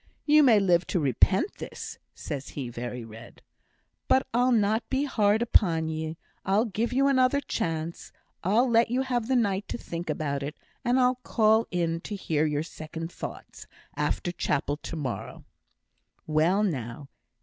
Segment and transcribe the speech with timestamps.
[0.25, 3.43] 'You may live to repent this,' says he, very red.
[4.07, 8.11] 'But I'll not be too hard upon ye, I'll give you another chance.
[8.43, 11.99] I'll let you have the night to think about it, and I'll just call in
[12.01, 15.45] to hear your second thoughts, after chapel to morrow.'
[16.25, 17.07] Well now!